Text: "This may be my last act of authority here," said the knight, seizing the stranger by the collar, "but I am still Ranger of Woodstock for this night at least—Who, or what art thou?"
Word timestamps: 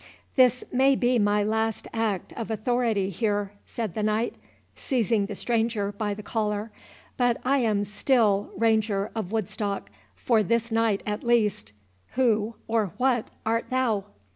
"This 0.35 0.63
may 0.71 0.95
be 0.95 1.19
my 1.19 1.43
last 1.43 1.87
act 1.93 2.33
of 2.33 2.49
authority 2.49 3.11
here," 3.11 3.51
said 3.67 3.93
the 3.93 4.01
knight, 4.01 4.33
seizing 4.75 5.27
the 5.27 5.35
stranger 5.35 5.91
by 5.91 6.15
the 6.15 6.23
collar, 6.23 6.71
"but 7.17 7.39
I 7.45 7.59
am 7.59 7.83
still 7.83 8.49
Ranger 8.57 9.11
of 9.13 9.31
Woodstock 9.31 9.91
for 10.15 10.41
this 10.41 10.71
night 10.71 11.03
at 11.05 11.23
least—Who, 11.23 12.55
or 12.67 12.93
what 12.97 13.29
art 13.45 13.65
thou?" 13.69 14.05